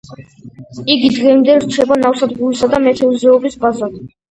[0.93, 4.05] იგი დღემდე რჩება ნავსადგურისა და მეთევზეობის ბაზად.